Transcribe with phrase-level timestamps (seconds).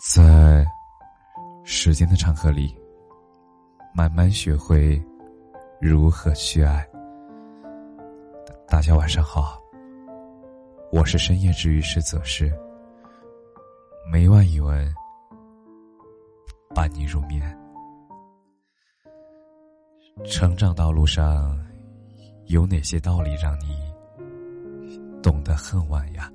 [0.00, 0.64] 在
[1.64, 2.72] 时间的长河里，
[3.92, 5.02] 慢慢学会
[5.80, 6.88] 如何去爱。
[8.68, 9.60] 大家晚上好，
[10.92, 12.48] 我是深夜治愈师则是
[14.12, 14.88] 每晚一文
[16.72, 17.58] 伴你入眠。
[20.26, 21.58] 成长道路上
[22.46, 23.92] 有哪些道理让你
[25.20, 26.30] 懂得恨晚呀？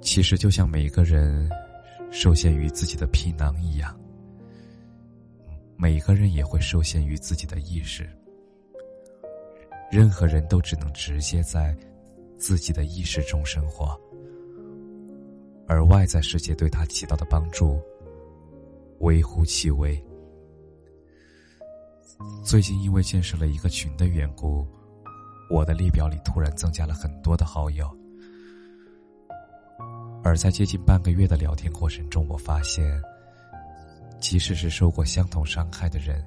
[0.00, 1.50] 其实就像每个人
[2.10, 3.98] 受限于自己的皮囊一样，
[5.76, 8.08] 每个人也会受限于自己的意识。
[9.90, 11.76] 任何人都只能直接在
[12.38, 13.98] 自己的意识中生活，
[15.66, 17.80] 而外在世界对他起到的帮助
[19.00, 20.02] 微乎其微。
[22.42, 24.66] 最近因为建设了一个群的缘故，
[25.50, 27.88] 我的列表里突然增加了很多的好友。
[30.26, 33.00] 而在接近半个月的聊天过程中，我发现，
[34.18, 36.20] 即使是受过相同伤害的人，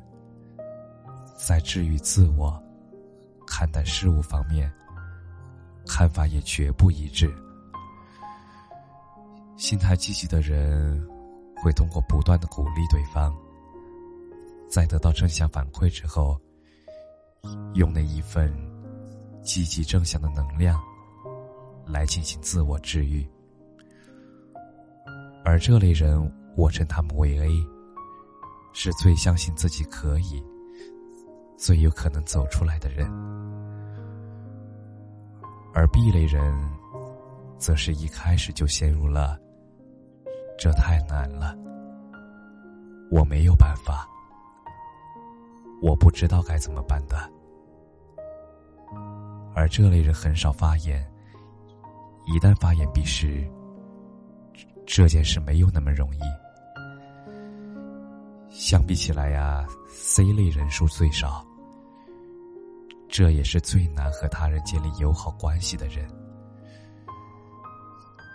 [1.36, 2.58] 在治愈自我、
[3.46, 4.72] 看待事物方面，
[5.86, 7.30] 看法也绝不一致。
[9.58, 11.06] 心态积极的人，
[11.58, 13.36] 会通过不断的鼓励对方，
[14.70, 16.40] 在得到正向反馈之后，
[17.74, 18.50] 用那一份
[19.44, 20.82] 积极正向的能量，
[21.86, 23.30] 来进行自我治愈。
[25.50, 27.50] 而这类人，我称他们为 A，
[28.72, 30.44] 是最相信自己可以、
[31.58, 33.08] 最有可能走出来的人；
[35.74, 36.54] 而 B 类人，
[37.58, 39.40] 则是一开始就陷入了
[40.56, 41.58] “这太难了，
[43.10, 44.08] 我没有办法，
[45.82, 47.18] 我不知道该怎么办”的。
[49.56, 51.04] 而这类人很少发言，
[52.28, 53.50] 一旦发言，必是。
[54.92, 56.20] 这件事没有那么容易。
[58.50, 61.46] 相比起来呀，C 类人数最少，
[63.08, 66.10] 这也是最难和他人建立友好关系的人。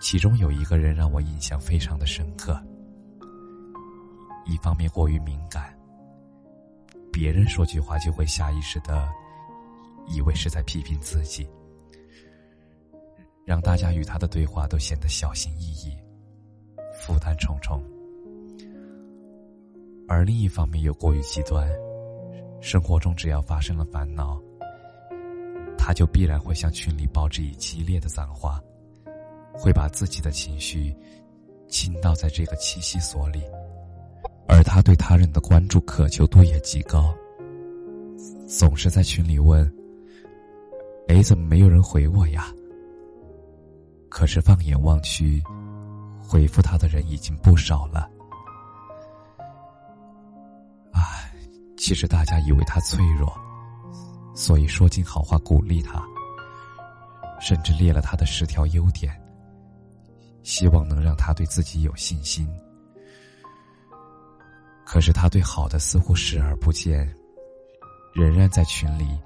[0.00, 2.56] 其中有一个人让我印象非常的深刻。
[4.46, 5.76] 一方面过于敏感，
[7.12, 9.08] 别人说句话就会下意识的
[10.06, 11.48] 以为是在批评自己，
[13.44, 15.98] 让大家与他的对话都显得小心翼翼。
[17.04, 17.82] 负担重重，
[20.08, 21.68] 而另一方面又过于极端。
[22.62, 24.40] 生活中只要发生了烦恼，
[25.76, 28.58] 他就必然会向群里报之以激烈的脏话，
[29.52, 30.96] 会把自己的情绪
[31.68, 33.42] 倾倒在这个栖息所里。
[34.48, 37.14] 而他对他人的关注渴求度也极高，
[38.48, 39.70] 总是在群里问
[41.08, 42.50] ：“哎，怎么没有人回我呀？”
[44.08, 45.42] 可是放眼望去。
[46.34, 48.10] 回复他的人已经不少了，
[50.90, 51.32] 唉，
[51.76, 53.32] 其实大家以为他脆弱，
[54.34, 56.02] 所以说尽好话鼓励他，
[57.40, 59.16] 甚至列了他的十条优点，
[60.42, 62.48] 希望能让他对自己有信心。
[64.84, 67.08] 可是他对好的似乎视而不见，
[68.12, 69.16] 仍然在群里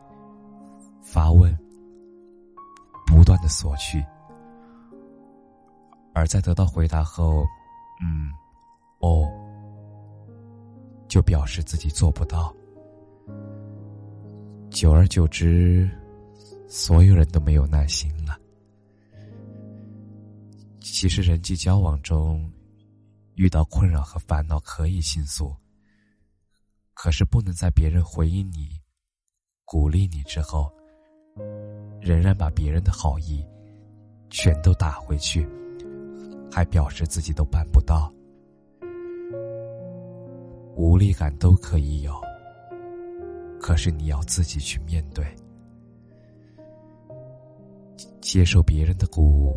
[1.02, 1.58] 发问，
[3.06, 4.04] 不断的索取。
[6.18, 7.46] 而在得到回答后，
[8.02, 8.32] 嗯，
[8.98, 9.30] 哦，
[11.06, 12.52] 就表示自己做不到。
[14.68, 15.88] 久而久之，
[16.66, 18.36] 所有人都没有耐心了。
[20.80, 22.50] 其实人际交往中，
[23.36, 25.54] 遇到困扰和烦恼可以倾诉，
[26.94, 28.70] 可是不能在别人回应你、
[29.64, 30.68] 鼓励你之后，
[32.00, 33.46] 仍然把别人的好意
[34.30, 35.48] 全都打回去。
[36.50, 38.12] 还表示自己都办不到，
[40.74, 42.12] 无力感都可以有，
[43.60, 45.24] 可是你要自己去面对，
[48.20, 49.56] 接受别人的鼓舞，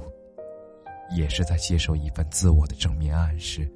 [1.15, 3.67] 也是在接受一份自我的正面暗示。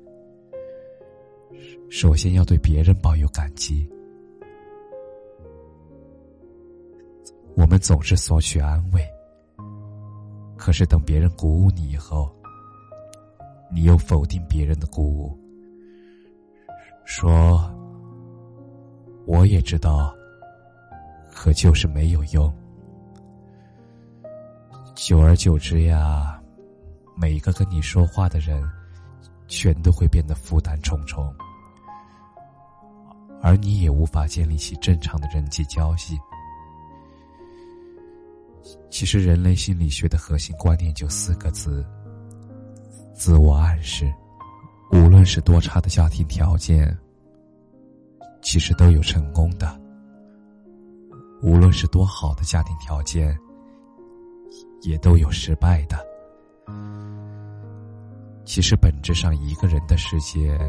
[1.89, 3.89] 首先要对别人抱有感激，
[7.55, 9.01] 我们总是索取安慰，
[10.57, 12.29] 可是等别人鼓舞你以后。
[13.75, 15.37] 你又否定别人的鼓舞，
[17.03, 17.69] 说
[19.27, 20.15] ：“我也知道，
[21.29, 22.49] 可就是没有用。”
[24.95, 26.41] 久而久之呀，
[27.17, 28.63] 每一个跟你说话的人，
[29.45, 31.29] 全都会变得负担重重，
[33.41, 36.17] 而你也无法建立起正常的人际交际。
[38.89, 41.85] 其实，人类心理学的核心观念就四个字。
[43.15, 44.13] 自我暗示，
[44.91, 46.95] 无论是多差的家庭条件，
[48.41, 49.67] 其实都有成功的；
[51.41, 53.35] 无论是多好的家庭条件，
[54.81, 55.97] 也都有失败的。
[58.43, 60.59] 其实，本质上，一个人的世界，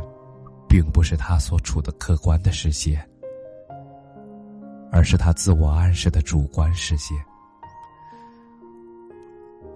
[0.69, 2.97] 并不是他所处的客观的世界，
[4.93, 7.13] 而是他自我暗示的主观世界。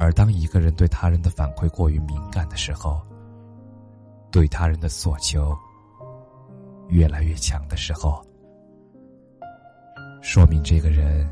[0.00, 3.02] 而当一个人对他人的反馈过于敏感的时候，
[4.31, 5.55] 对他人的索求
[6.88, 8.25] 越来越强的时候，
[10.23, 11.31] 说明这个人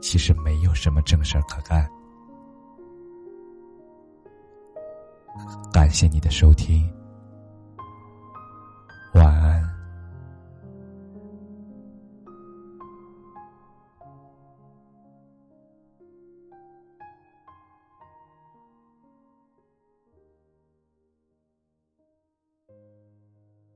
[0.00, 1.90] 其实没有什么正事儿可干。
[5.72, 6.88] 感谢你的收听，
[9.14, 9.59] 晚安。